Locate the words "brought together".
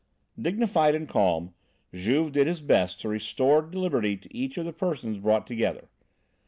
5.19-5.89